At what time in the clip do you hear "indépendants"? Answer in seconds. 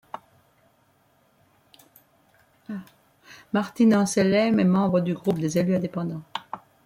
5.75-6.23